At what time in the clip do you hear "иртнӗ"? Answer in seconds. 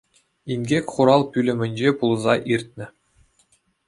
2.53-2.85